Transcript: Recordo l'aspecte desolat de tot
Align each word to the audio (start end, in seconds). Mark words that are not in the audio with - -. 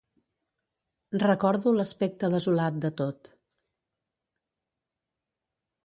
Recordo 1.27 1.75
l'aspecte 1.79 2.31
desolat 2.37 2.81
de 2.87 2.93
tot 3.05 3.31